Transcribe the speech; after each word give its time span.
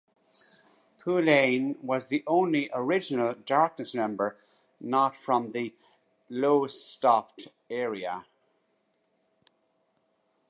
Poullain 0.97 1.77
was 1.83 2.07
the 2.07 2.23
only 2.25 2.71
original 2.73 3.35
Darkness 3.35 3.93
member 3.93 4.35
not 4.79 5.15
from 5.15 5.51
the 5.51 5.75
Lowestoft 6.27 7.49
area. 7.69 8.25